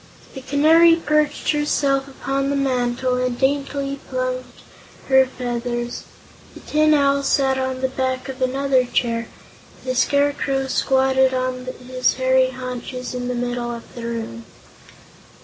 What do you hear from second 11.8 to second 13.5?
his hairy haunches in the